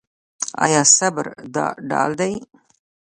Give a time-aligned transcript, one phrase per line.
[0.63, 1.25] آیا صبر
[1.89, 2.33] ډال دی؟